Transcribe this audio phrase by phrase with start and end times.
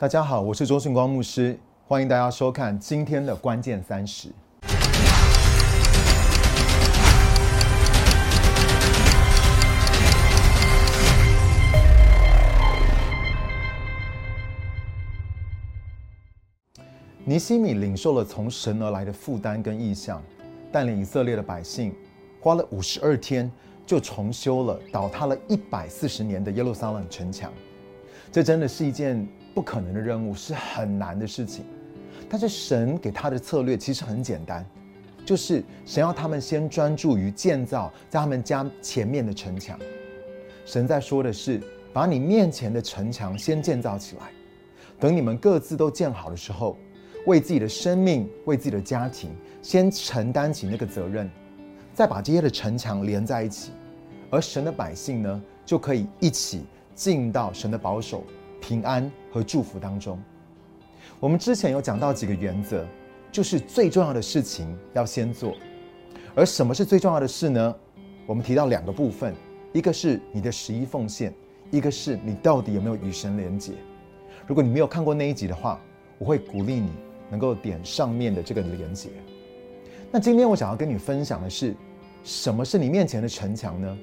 [0.00, 4.28] 大家好，我是周信光牧师，欢迎大家收看今天的关键三十。
[17.24, 20.22] 尼西米领受了从神而来的负担跟意向，
[20.70, 21.92] 带领以色列的百姓，
[22.40, 23.50] 花了五十二天
[23.84, 27.52] 就重修了倒塌了一百四十年的耶路撒冷城墙。
[28.30, 29.26] 这真的是一件
[29.58, 31.64] 不可能的任务，是很难的事情。
[32.28, 34.64] 但是神给他的策略其实很简单，
[35.26, 39.76] 就是神要他们先专注于建造在他们家前面的城墙。
[40.64, 41.60] 神在说的是，
[41.92, 44.30] 把你面前的城墙先建造起来，
[45.00, 46.76] 等你们各自都建好的时候。
[47.26, 49.28] 为自己的生命，为自己的家庭，
[49.60, 51.28] 先承担起那个责任，
[51.92, 53.72] 再把这些的城墙连在一起，
[54.30, 56.64] 而神的百姓呢，就可以一起
[56.94, 58.22] 进到神的保守、
[58.60, 60.18] 平安和祝福当中。
[61.20, 62.86] 我们之前有讲到几个原则，
[63.32, 65.54] 就是最重要的事情要先做，
[66.34, 67.74] 而什么是最重要的事呢？
[68.26, 69.34] 我们提到两个部分，
[69.72, 71.32] 一个是你的十一奉献，
[71.70, 73.72] 一个是你到底有没有与神连结。
[74.46, 75.80] 如果你没有看过那一集的话，
[76.18, 76.90] 我会鼓励你。
[77.30, 79.10] 能够点上面的这个连接。
[80.10, 81.74] 那今天我想要跟你分享的是，
[82.24, 83.98] 什么是你面前的城墙呢？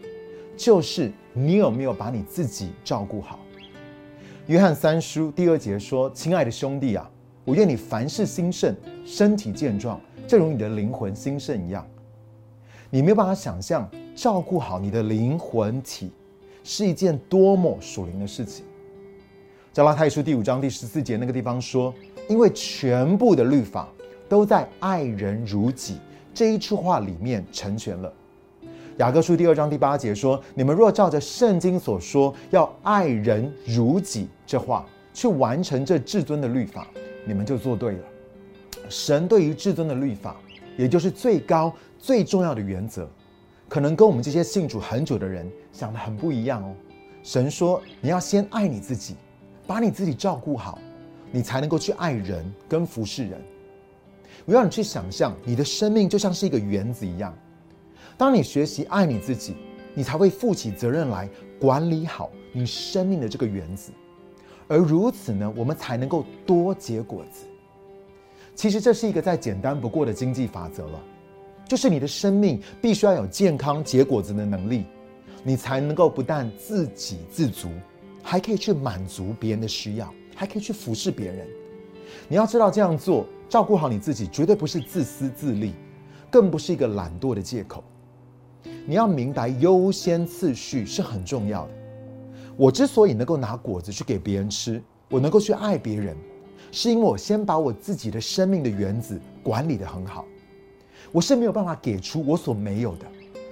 [0.55, 3.39] 就是你有没有把你自己照顾好。
[4.47, 7.09] 约翰三书第二节说：“亲爱的兄弟啊，
[7.43, 11.85] 我愿你凡事兴盛，身体健壮，正如你的灵魂兴盛一样。”
[12.91, 16.11] 你没有办法想象，照顾好你的灵魂体
[16.63, 18.63] 是一件多么属灵的事情。
[19.73, 21.93] 加拉太书第五章第十四节那个地方说。
[22.27, 23.87] 因为全部的律法
[24.27, 25.99] 都在“爱人如己”
[26.33, 28.11] 这一句话里面成全了。
[28.97, 36.87] 雅各书第二章第八节说：“你们若照着圣经所说要爱人如己这话去完成这至尊的律法，
[37.25, 37.99] 你们就做对了。”
[38.87, 40.37] 神对于至尊的律法，
[40.77, 43.05] 也就是最高最重要的原则，
[43.67, 46.73] 可能跟我们这些信主很久的人想的很不一样哦。
[47.21, 49.15] 神说：“你要先爱你自己，
[49.67, 50.79] 把你自己照顾好。”
[51.33, 53.41] 你才能够去爱人跟服侍人。
[54.45, 57.35] 我要你去想象，你的生命就像是一个园子一样。
[58.17, 59.55] 当你学习爱你自己，
[59.93, 61.29] 你才会负起责任来
[61.59, 63.91] 管理好你生命的这个园子。
[64.67, 67.45] 而如此呢，我们才能够多结果子。
[68.55, 71.03] 其实这是一个再简单不过的经济法则了，
[71.67, 74.85] 就是你的生命必须要有健康结果子的能力，
[75.43, 77.69] 你才能够不但自给自足，
[78.23, 80.13] 还可以去满足别人的需要。
[80.37, 81.47] 还可以去服侍别人。
[82.27, 85.73] 你要知道，这样做照顾好你自己，绝对不是自私自利，
[86.29, 87.81] 更不是一个懒惰的借口。
[88.85, 91.71] 你要明白，优先次序是很重要的。
[92.57, 96.15] 我之所以能够拿果子去给别人吃，我能够去爱别人，
[96.71, 100.25] 是因为我先把我自己的生命的原子管理的很好。
[101.11, 103.05] 我是没有办法给出我所没有的，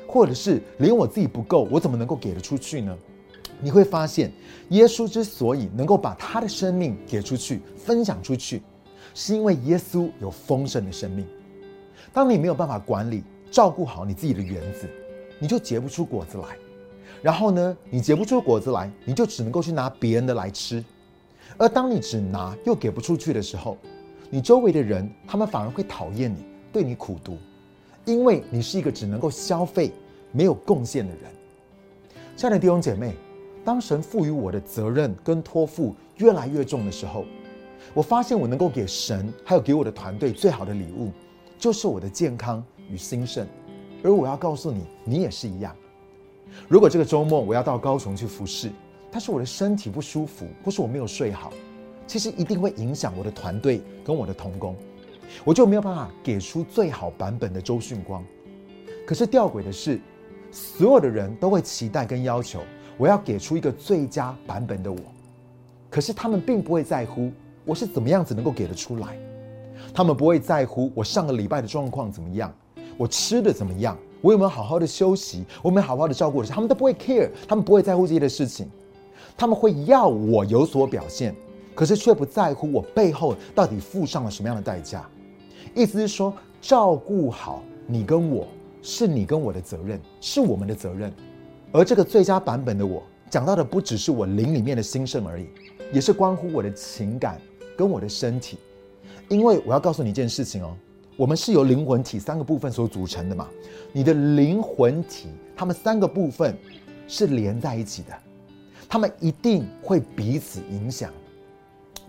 [0.07, 2.97] 或者是连我自己不够，我怎么能够给得出去呢？
[3.61, 4.31] 你会发现，
[4.69, 8.61] 耶稣之所以能够把他的生命给出去、分享出去，
[9.13, 11.25] 是因为耶稣有丰盛的生命。
[12.11, 14.89] 当你没有办法管理、照顾好你自己的园子，
[15.39, 16.57] 你就结不出果子来。
[17.21, 20.83] 然后呢，你结不出果子来，你就只能够去拿别人的来吃。
[21.57, 23.77] 而当你只拿又给不出去的时候，
[24.29, 27.37] 你周围的人他们反而会讨厌你，对你苦读，
[28.05, 29.91] 因为你是一个只能够消费、
[30.31, 31.31] 没有贡献的人。
[32.35, 33.15] 亲爱的弟兄姐妹。
[33.65, 37.23] 当神赋予我的责任跟托付越来越重的时候，
[37.93, 41.13] 我发现我能够给神还有给我的团队最好的礼物，
[41.57, 43.47] 就是我的健康与兴盛。
[44.03, 45.75] 而我要告诉你，你也是一样。
[46.67, 48.69] 如果这个周末我要到高雄去服侍，
[49.09, 51.51] 但是我的身体不舒服，或是我没有睡好，
[52.05, 54.75] 其实一定会影响我的团队跟我的同工，
[55.43, 58.23] 我就没有办法给出最好版本的周迅光。
[59.07, 59.99] 可是吊诡的是，
[60.51, 62.59] 所有的人都会期待跟要求。
[62.97, 64.99] 我要给出一个最佳版本的我，
[65.89, 67.31] 可是他们并不会在乎
[67.65, 69.17] 我是怎么样子能够给得出来，
[69.91, 72.53] 他们不会在乎我上个礼拜的状况怎么样，
[72.97, 78.69] 我吃的怎么样，我有没有好好的休息，我有没有好好的照顾他们都不会 care，他们不会在乎这些的事情，
[79.35, 81.35] 他们会要我有所表现，
[81.73, 85.07] 可是却不在乎我背后到底付上了什么样的代价。
[85.75, 88.47] 意思是说，照顾好你跟我
[88.81, 91.11] 是你跟我的责任，是我们的责任。
[91.71, 95.47] 而这个最佳版本的我，讲到的不只是我灵里面的兴盛而已，
[95.91, 97.41] 也是关乎我的情感
[97.75, 98.59] 跟我的身体。
[99.29, 100.75] 因为我要告诉你一件事情哦，
[101.15, 103.47] 我们是由灵魂体三个部分所组成的嘛。
[103.91, 106.57] 你的灵魂体，它们三个部分
[107.07, 108.17] 是连在一起的，
[108.89, 111.11] 它们一定会彼此影响。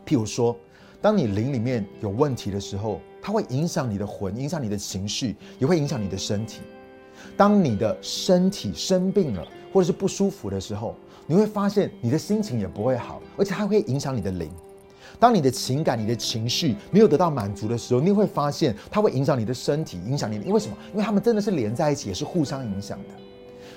[0.07, 0.57] 譬如说，
[1.03, 6.61] 当你灵里面有问题的时候，它会影响你的魂，影响你的情绪，也会影响你的身体。
[7.37, 10.95] 当你的身体生病了，或者是不舒服的时候，
[11.27, 14.51] 你会发现你的心情也不会好，而且它会影响你的灵。
[15.19, 20.37] 当你的情感、你的情绪没有得到满足的时候，你会发现它会影响你的身体，影响你。
[20.41, 20.77] 因为什么？
[20.93, 23.09] 因为他们真的是连在一起，也是互相影响的。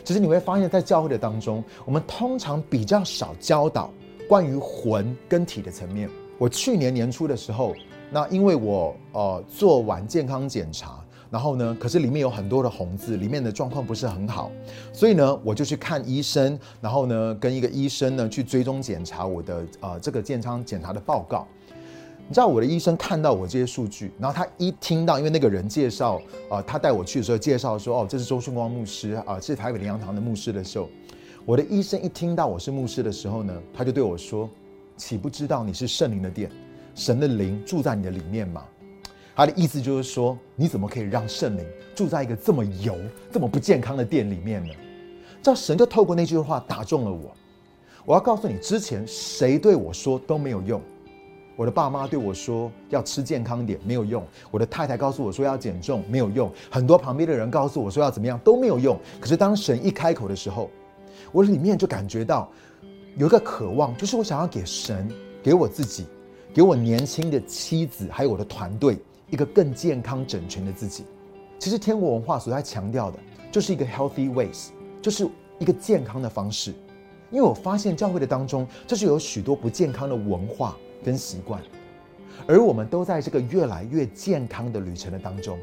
[0.03, 3.91] 只是你会发现在教会的当中，我们通常比较少教导
[4.27, 6.09] 关于魂跟体的层面。
[6.37, 7.73] 我去年年初的时候，
[8.11, 11.03] 那因为我呃做完健康检查。
[11.29, 11.75] 然后呢？
[11.79, 14.51] 可是里面有很多的红字，里面的状况不是很好，
[14.93, 21.45] 所以呢，我就去看医生，然后呢，跟一个医生呢去追踪检查我的呃这个健康检查的报告。
[22.29, 30.89] 你知道我的医生看到我这些数据，然后他一听到，因为那个人介绍啊，他带我去的时候介绍说，哦，这是周顺光牧师啊，是台北灵粮堂的牧师的时候，
[31.45, 34.49] 我的医生一听到我是牧师的时候呢，他就对我说
[34.97, 36.51] ：“岂不知道你是圣灵的殿，
[36.95, 38.61] 神的灵住在你的里面吗？”
[39.37, 41.63] 他的意思就是说，你怎么可以让圣灵
[41.93, 42.95] 住在一个这么油、
[43.31, 44.73] 这么不健康的店里面呢？
[45.43, 47.31] 这神就透过那句话打中了我。
[48.03, 50.81] 我要告诉你，之前谁对我说都没有用。
[51.55, 58.99] 我的爸妈对我说要吃健康点没有用，我的太太告诉我说要减重没有用，很多旁边的人告诉我说要怎么样都没有用。
[59.21, 60.67] 可是当神一开口的时候，
[61.31, 62.49] 我里面就感觉到
[63.15, 65.07] 有一个渴望，就是我想要给神、
[65.43, 66.07] 给我自己、
[66.55, 68.97] 给我年轻的妻子，还有我的团队。
[69.29, 71.05] 一个更健康整全的自己，
[71.59, 73.19] 其实天国文化所在强调的，
[73.51, 74.69] 就是一个 healthy ways，
[75.01, 75.27] 就是
[75.59, 76.73] 一个健康的方式。
[77.29, 81.61] 因为我发现教会的当中，就是有许多不健康的文化跟习惯，
[82.47, 85.59] 而我们都在这个越来越健康的旅程的当中。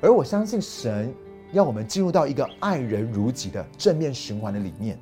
[0.00, 1.12] 而我相信神
[1.52, 4.98] 要我们进入到一个爱人如己的正面循环的理念，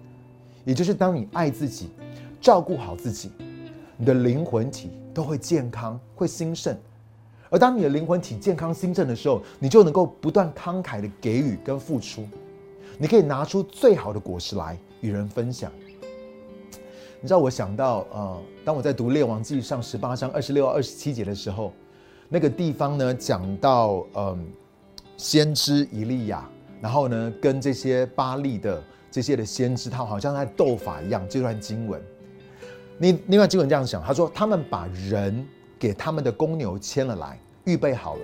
[0.65, 1.91] 也就是当你爱自己，
[2.41, 3.31] 照顾好自己，
[3.97, 6.77] 你的灵魂体都会健康，会兴盛。
[7.51, 12.29] 而当你的灵魂体健康兴盛的时候，你就能够不断慷慨的给予跟付出，
[12.99, 15.73] 你可以拿出最好的果实来与人分享。
[17.21, 21.73] 你知道，我想到呃，当我在读《列王记上》十八章二十六、二十七节的时候，
[22.29, 24.47] 那个地方呢讲到嗯，
[25.17, 26.47] 先知以利亚，
[26.83, 31.27] 然后呢跟这些巴利的这些的先知，他好像在斗法一样。
[31.29, 32.01] 这段经文，
[32.99, 35.47] 另另外经文这样想，他说他们把人。
[35.79, 38.21] 给他们的公牛牵了来，预备好了，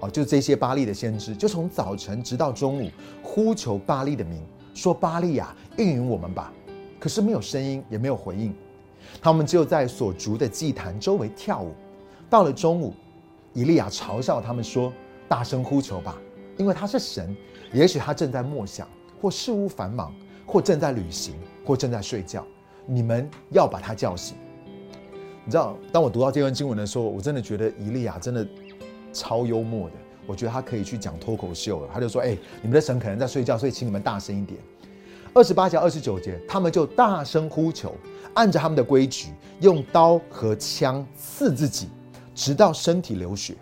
[0.00, 2.90] 哦，就这些巴利的先知，就从早晨直到中午，
[3.22, 4.40] 呼求巴利的名，
[4.74, 6.52] 说巴利呀，应允我们吧。
[6.98, 8.54] 可是没有声音，也没有回应，
[9.20, 11.72] 他们就在所逐的祭坛周围跳舞。
[12.30, 12.94] 到了中午，
[13.52, 14.92] 以利亚嘲笑他们说
[15.28, 16.18] ：“大声呼求吧，
[16.56, 17.36] 因为他是神。
[17.72, 18.88] 也许他正在默想，
[19.20, 20.12] 或事务繁忙，
[20.46, 21.34] 或正在旅行，
[21.64, 22.44] 或正在睡觉。
[22.86, 24.36] 你们要把他叫醒。”
[25.48, 28.46] 你知道，当我读到这段经文的时候，我真的觉得以利亚真的
[29.14, 29.94] 超幽默的。
[30.26, 31.88] 我觉得他可以去讲脱口秀了。
[31.90, 34.60] 他就说：“哎，你们的神可能在睡觉，所以请你们大声一点。”
[35.32, 37.94] 二十八节、二十九节，他们就大声呼求，
[38.34, 39.28] 按着他们的规矩，
[39.60, 41.88] 用刀和枪刺自己，
[42.34, 43.54] 直到身体流血。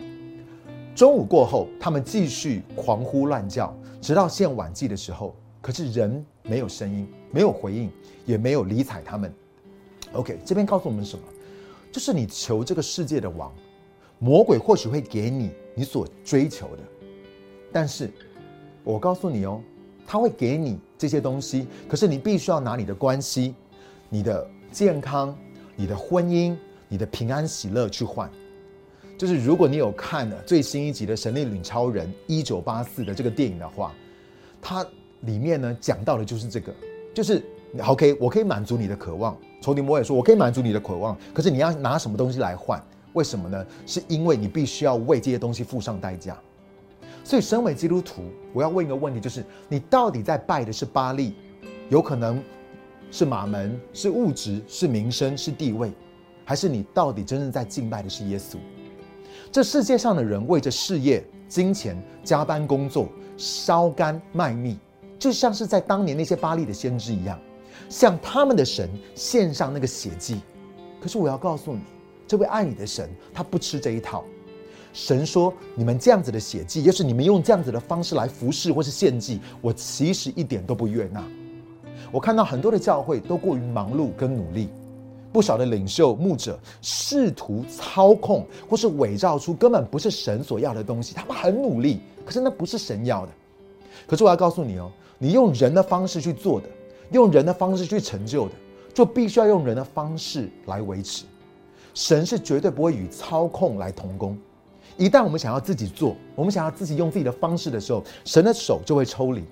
[0.93, 5.33] 中午过后，他们继续狂呼乱叫，直到献晚祭的时候。
[5.61, 7.89] 可是人没有声音，没有回应，
[8.25, 9.33] 也没有理睬他们。
[10.11, 11.23] OK，这边告诉我们什么？
[11.91, 13.53] 就是你求这个世界的王，
[14.19, 16.83] 魔鬼或许会给你你所追求的，
[17.71, 18.09] 但是，
[18.83, 19.61] 我告诉你哦，
[20.05, 23.53] 他会给你这些东西，可是你必须要拿你的关系、
[24.09, 25.37] 你的健康、
[25.75, 26.55] 你的婚姻、
[26.87, 28.29] 你的平安喜乐去换。
[29.17, 33.93] 就是如果你有看了最新一集的《神力女超人》一九八四的这个电影的话，
[34.61, 34.85] 它
[35.21, 36.71] 里面呢讲到的就是这个，
[37.13, 37.43] 就是
[37.85, 39.37] OK，我可以满足你的渴望。
[39.61, 42.81] 仇敌魔也说：“我可以满足你的渴望，可是你要拿什么东西来换？
[43.13, 43.65] 为什么呢？
[43.85, 46.37] 是因为你必须要为这些东西付上代价。
[47.23, 48.21] 所以，身为基督徒，
[48.53, 51.35] 我要问一个问题：就是你到底在拜的是巴利，
[51.89, 52.41] 有可能
[53.11, 55.91] 是马门，是物质，是名声，是地位，
[56.45, 58.57] 还是你到底真正在敬拜的是耶稣？
[59.51, 64.79] 这世界上的人为着事业、金钱加班工作，烧肝卖命，
[65.17, 67.37] 就像是在当年那些巴利的先知一样。”
[67.89, 70.41] 向他们的神献上那个血祭，
[71.01, 71.81] 可是我要告诉你，
[72.27, 74.23] 这位爱你的神，他不吃这一套。
[74.93, 81.23] 神说：“你们这样子的血祭，要是你们用这样子的方式来服侍或是献祭，我其实一点都不悦纳。”
[82.11, 84.69] 我看到很多的教会都过于忙碌跟努力，
[85.31, 91.13] 不少的领袖牧者试图操控或是伪造出根本不是神所要的东西。
[91.13, 93.31] 他们很努力，可是那不是神要的。
[94.07, 94.89] 可是我要告诉你哦，
[95.19, 96.67] 你用人的方式去做的。
[97.11, 98.51] 用人的方式去成就的，
[98.93, 101.25] 就必须要用人的方式来维持。
[101.93, 104.37] 神是绝对不会与操控来同工。
[104.97, 109.43] 一旦我们想要自己做，我们想要自己用自己的方式的时候，神的手就会抽离，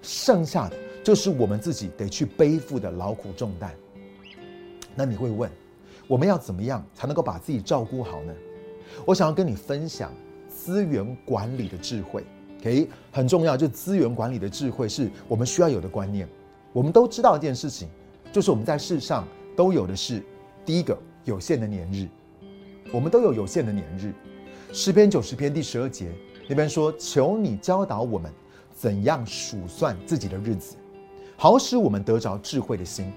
[0.00, 3.72] 剩下的就是我们自己得去背负的劳苦重担。
[4.94, 5.50] 那你会问，
[6.06, 8.32] 我们要怎么样才能够把自己照顾好呢？
[9.04, 10.12] 我想要跟你分享
[10.48, 12.24] 资源管理的智慧。
[12.60, 16.28] OK，很重要，就资源管理的智慧是我们需要有的观念。
[16.72, 17.88] 我们都知道一件事情，
[18.32, 20.22] 就是我们在世上都有的是
[20.64, 22.08] 第一个有限的年日，
[22.92, 24.12] 我们都有有限的年日。
[24.72, 26.10] 诗篇九十篇第十二节
[26.48, 28.32] 那边说：“求你教导我们
[28.74, 30.76] 怎样数算自己的日子，
[31.36, 33.12] 好使我们得着智慧的心。”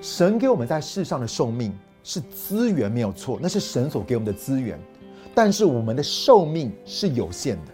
[0.00, 4.78] 神给我们在世上的寿命是资源没有错，那是神所给我们的资源。
[5.34, 7.72] 但是我们的寿命是有限的。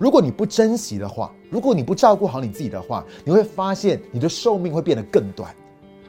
[0.00, 5.54] 如果你不珍惜的话，如果你不照顾好你自己的话，你会发现你的寿命会变得更短。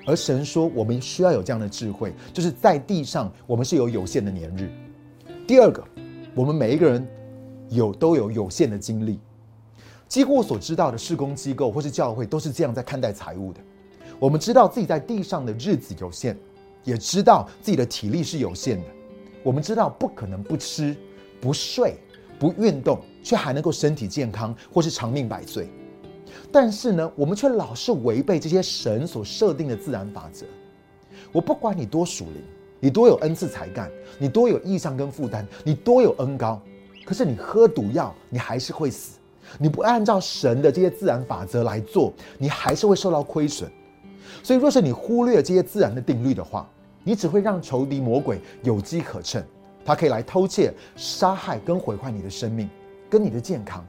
[0.07, 4.71] 而神说，我们需要有这样的智慧，就是在地上我们是有有限的年日。
[5.45, 5.83] 第二个。
[6.33, 7.05] 我们每一个人
[7.67, 9.19] 有都有有限的精力，
[10.07, 13.59] 几乎所知道的施工机构或是教会都是这样在看待财务的。
[14.17, 16.37] 我们知道自己在地上的日子有限，
[16.85, 18.85] 也知道自己的体力是有限的。
[19.43, 20.95] 我们知道不可能不吃、
[21.41, 21.97] 不睡、
[22.41, 25.69] 不运动，却还能够身体健康或是长命百岁。
[26.51, 30.47] 但是呢，我们却老是违背这些神所设定的自然法则。
[31.31, 32.41] 我不管你多属灵。
[32.83, 36.59] 你多有恩赐才干，你多有意向跟负担，你多有恩高，
[37.05, 39.19] 可是你喝毒药，你还是会死。
[39.59, 43.69] 你不按照神的这些自然法则来做，你还是会受到亏损。
[44.41, 46.67] 所以，若是你忽略这些自然的定律的话，
[47.03, 49.43] 你只会让仇敌魔鬼有机可乘，
[49.83, 52.69] 他可以来偷窃、杀害跟毁坏你的生命
[53.09, 53.85] 跟你的健康。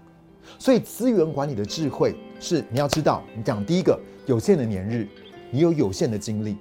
[0.59, 5.07] 所以，资源管理的智慧是你要知道，你讲第一个有限的年日，
[5.51, 6.57] 你有有限的精力，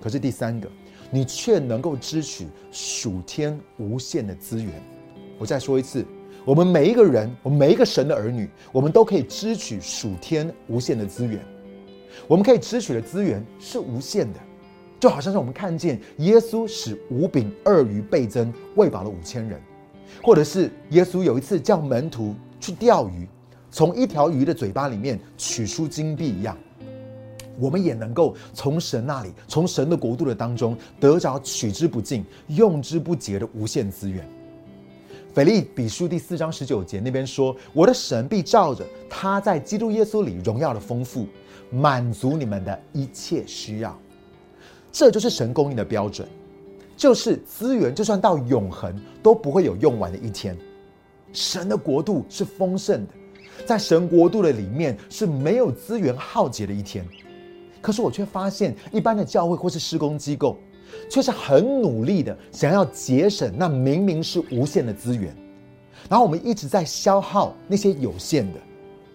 [0.00, 0.68] 可是第三个。
[1.12, 4.72] 你却能够支取数天无限的资源。
[5.38, 6.06] 我再说一次，
[6.44, 11.44] 我们每一个人，我们每一个神的儿女，我们都可以支取数天无限的资源。
[12.28, 14.38] 我们可以支取的资源是无限的，
[15.00, 19.58] 就好像是我们看见耶稣使五饼二鱼倍增，喂饱了五千人，
[20.22, 23.26] 或者是耶稣有一次叫门徒去钓鱼，
[23.70, 26.54] 从一条鱼的嘴巴里面取出金币一样。
[27.58, 34.28] 我们也能够从神那里，从神的国度的当中得着取之不尽、用之不竭的无限资源。
[35.32, 41.26] 腓利比书第四章十九节那边说：“我的神必照着他在基督耶稣里荣耀的丰富，
[41.70, 43.98] 满足你们的一切需要。”
[44.92, 46.26] 这就是神供应的标准，
[46.96, 50.56] 就是资源就算到永恒都不会有用完的一天。
[51.32, 53.12] 神的国度是丰盛的，
[53.64, 57.06] 在神国度的里面是没有资源耗竭的一天。
[57.80, 60.56] 可是我却发现，一般的教会或是施工机构，
[61.08, 65.34] 却是很努力的想要节省那明明是无限的资源，
[66.08, 68.58] 然后我们一直在消耗那些有限的，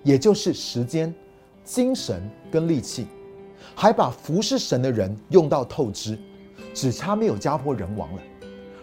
[0.04, 1.14] 也就是时间、
[1.64, 3.06] 精神跟力气，
[3.76, 6.18] 还把服侍神的人用到透支，
[6.74, 8.22] 只差没有家破人亡了，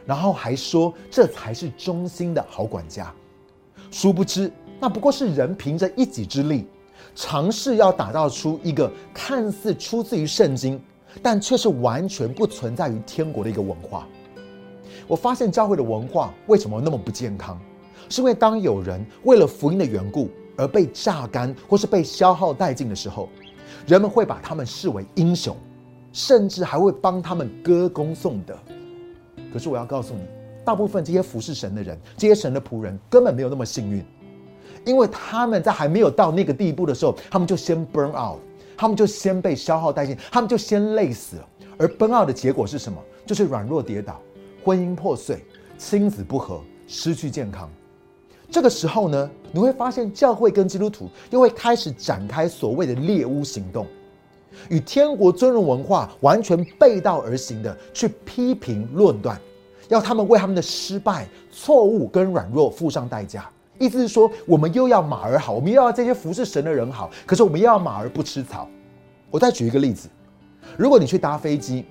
[0.05, 3.13] 然后还说这才是忠心的好管家，
[3.91, 6.67] 殊不知那不过是人凭着一己之力。
[7.15, 10.81] 尝试要打造出一个看似出自于圣经，
[11.23, 14.07] 但却是完全不存在于天国的一个文化。
[15.07, 17.61] 我发现教会的文化为什么那么不健康？
[18.09, 23.29] 是因为当有人为了福音的缘故而被榨干或是被消耗殆尽的时候，
[23.87, 25.57] 人们会把他们视为英雄，
[26.13, 28.57] 甚至还会帮他们歌功颂德。
[29.53, 30.21] 可是我要告诉你，
[30.65, 34.05] 大部分这些服侍神的人，这些神的仆人，根本没有那么幸运。
[34.85, 38.41] 因为他们在还没有到那个地步的时候，他们就先 burn out，
[38.77, 41.49] 他们就先被消耗殆尽，他们就先累死了。
[41.79, 42.99] 而 burn out 的结果是什么？
[43.25, 44.21] 就是软弱跌倒，
[44.65, 45.45] 婚姻破碎，
[45.79, 47.71] 亲子不和，失去健康。
[48.53, 53.87] 这个时候呢，你会发现教会跟基督徒又会开始展开所谓的猎巫行动，
[54.69, 59.41] 与天国尊荣文化完全背道而行的去批评论断，
[59.89, 63.49] 要他们为他们的失败、错误跟软弱付上代价。
[63.79, 68.69] 意思是说，我们又要马儿好，我们又要这些服侍神的人好，可是我们又要马儿不吃草。
[69.31, 70.11] 我再举一个例子，
[70.77, 71.87] 如果你去搭飞机，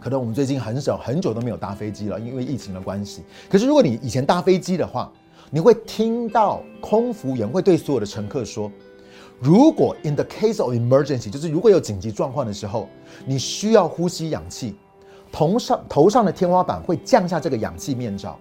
[0.00, 3.22] 可能我们最近很少很久都没有搭飞机了，因为疫情的关系。
[3.50, 5.12] 可是如果你以前搭飞机的话，
[5.54, 8.68] 你会听到空服员会对所有的乘客说
[9.38, 12.88] ：“如果 in the case of emergency，就是如果有紧急状况的时候，
[13.24, 14.74] 你需要呼吸氧气，
[15.30, 18.36] 头上头上的天花板会降下这个氧气面罩。”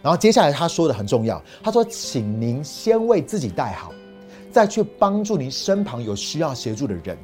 [0.00, 3.92] 然后接下来他说的很重要，他说：“请您先为自己戴好，
[4.52, 7.18] 再去帮助您身旁有需要协助的人。”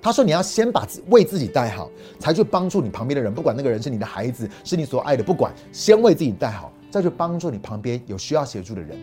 [0.00, 1.90] 他说你要先把自为自己戴好，
[2.20, 8.98] 才去帮助你旁边的人，不管那个人是你的孩子，是你所爱的，不管，先为自己戴好，再去帮助你旁边有需要协助的人。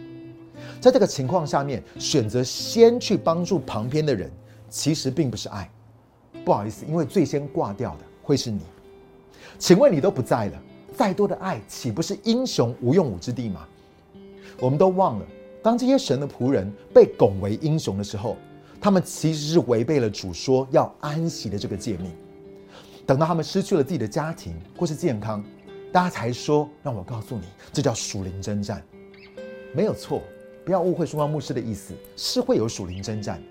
[0.79, 4.31] 在这个情况下面，选择先去帮助旁边的人，
[4.69, 5.67] 其实并不是爱。
[6.45, 8.61] 不好意思，因为最先挂掉的会是你。
[9.57, 10.61] 请问你都不在了，
[10.95, 13.67] 再多的爱岂不是英雄无用武之地吗？
[14.59, 15.25] 我们都忘了，
[15.63, 18.37] 当这些神的仆人被拱为英雄的时候，
[18.79, 22.11] 他们其实是违背了主说要安息的这个诫命。
[23.05, 25.43] 等到他们失去了自己的家庭或是健康，
[25.91, 28.83] 大家才说：“让我告诉你，这叫属灵征战。”
[29.73, 30.21] 没有错，
[30.63, 33.41] 不要误会书光牧师的意思，是会有属灵征战。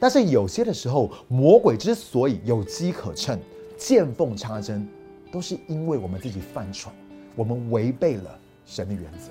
[0.00, 3.38] 但是有些的时候，魔鬼之所以有机可乘、
[3.76, 4.88] 见缝插针，
[5.30, 6.92] 都是因为我们自己犯蠢，
[7.36, 9.30] 我们违背了神的原则。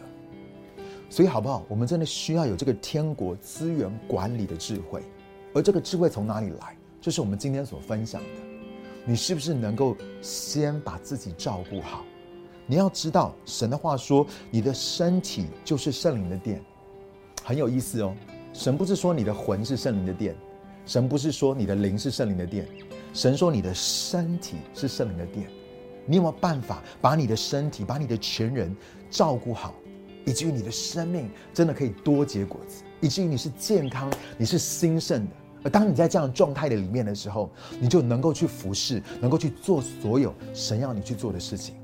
[1.09, 1.63] 所以好不好？
[1.67, 5.01] 我们真的需要有这个天国资源管理的智慧，
[5.53, 6.77] 而这个智慧从哪里来？
[7.01, 8.27] 就是我们今天所分享的。
[9.05, 12.05] 你是不是能够先把自己照顾好？
[12.65, 16.63] 你要知道，神的话说，你的身体就是圣灵的殿，
[17.43, 18.15] 很有意思哦。
[18.53, 20.35] 神不是说你的魂是圣灵的殿。
[20.85, 22.67] 神不是说你的灵是圣灵的殿，
[23.13, 25.49] 神说你的身体是圣灵的殿。
[26.05, 28.75] 你有没有办法把你的身体、把你的全人
[29.09, 29.73] 照顾好，
[30.25, 35.31] 以至于你的生命真的可以多结果子，以至于你是健康、你是兴盛的。
[35.63, 41.75] 而当你在这样状态的里面的时候，你就能够去服侍，能够去做所有神要你去做的事情。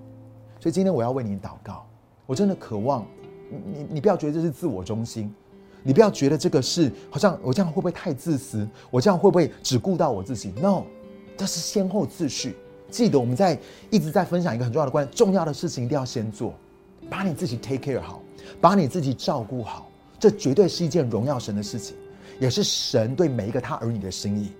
[0.59, 1.85] 所以今天我要为你祷告，
[2.25, 3.05] 我真的渴望
[3.49, 5.33] 你，你不要觉得这是自我中心。
[5.81, 8.67] 你不要觉得这个是好像我这样会不会太自私？
[8.91, 10.83] 我这样会不会只顾到我自己？No，
[11.37, 12.57] 这是先后次序。
[12.91, 13.57] 记得我们在
[13.89, 16.53] 一直在分享一个很重要的观念：重要的事情一定要先做，
[17.09, 18.21] 把你自己 take care 好，
[18.59, 19.89] 把你自己照顾好，
[20.19, 21.95] 这绝对是一件荣耀神的事情，
[22.39, 24.51] 也是神对每一个他儿女的心意。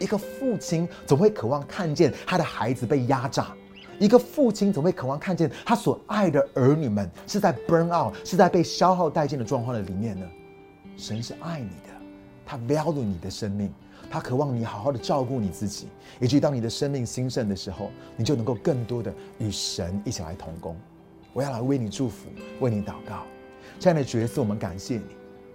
[0.00, 3.54] 一个父亲总会渴望看见他的孩子被压榨，
[3.98, 10.26] 一个父亲总会渴望看见他所爱的儿女们是在 burn out，是在被消耗殆尽的状况的里面呢。
[10.96, 11.92] 神是爱你的，
[12.44, 13.72] 他 value 你的生命，
[14.10, 15.88] 他渴望你好好的照顾你自己，
[16.20, 20.76] 以至于当你的生命兴盛的时候，你就能够更多的与神一起来同工。
[21.32, 22.28] 我要来为你祝福，
[22.60, 23.24] 为你祷告。
[23.78, 25.04] 这样的角色，我们感谢你，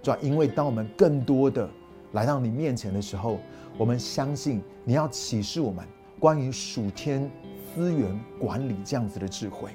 [0.00, 1.68] 主要因为当我们更多的
[2.12, 3.38] 来到你面前的时候，
[3.76, 5.84] 我们相信你要启示我们
[6.20, 7.28] 关于属天
[7.74, 9.70] 资源管理这样子的智慧，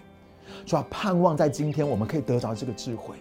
[0.66, 3.16] 主要盼望在今天我们可以得着这个智慧。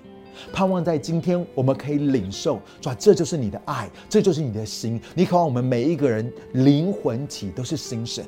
[0.53, 2.97] 盼望在今天我们可以领受，是吧？
[2.99, 5.01] 这就是你的爱，这就是你的心。
[5.15, 8.23] 你渴望我们每一个人灵魂体都是心神，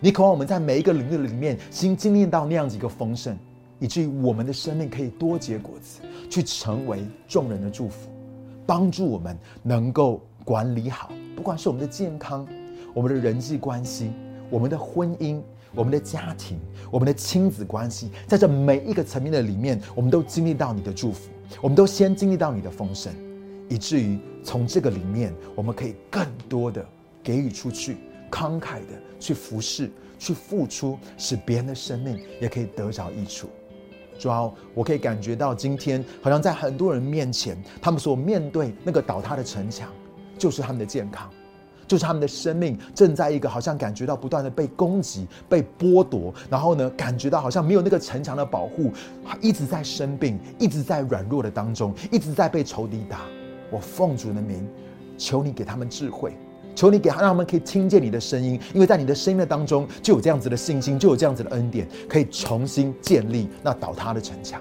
[0.00, 3.36] 你渴望我们在每一个领域里面新经历到那样子一个丰盛，
[3.80, 8.08] 以至于我们的生命可以多结果子，去成为众人的祝福，
[8.64, 12.46] 帮助我们能够管理好，不管是我们的健康、
[12.94, 14.12] 我们的人际关系、
[14.48, 15.42] 我们的婚姻。
[15.74, 16.58] 我们的家庭，
[16.90, 23.12] 我们的亲子关系，在这每一个层面的里面，我们都经历到你的祝福，我们都先经历到你的丰盛，
[23.68, 26.84] 以至于从这个里面，我们可以更多的
[27.22, 27.98] 给予出去，
[28.30, 33.48] 慷慨的去服侍，去付出，使别人的生命也可以得着益处。
[34.18, 39.88] 主要我可以感觉到，今天好像在很多人面前，他们所面对那个倒塌的城墙，
[40.36, 41.30] 就是他们的健康。
[41.88, 48.92] 就是他们的生命正在一个好像感觉到不断的被攻击、被剥夺，然后呢，感觉到好像没有那个城墙的保护，
[49.40, 53.22] 一直在生病，一直在软弱的当中，一直在被仇敌打。
[53.70, 54.68] 我奉主的名，
[55.16, 56.36] 求你给他们智慧，
[56.74, 64.60] 求你给他让他们可以听见你的声音，因为在你的声音的当中就有这样子的信心，就有这样子的恩典，可以重新建立那倒塌的城墙，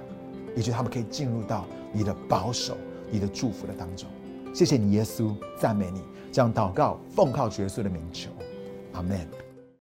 [0.56, 2.76] 以及他们可以进入到你的保守、
[3.12, 4.10] 你的祝福的当中。
[4.54, 6.02] 谢谢你，耶稣，赞美你。
[6.38, 8.30] 这样祷告，奉靠耶稣的名求，
[8.94, 9.47] 阿门。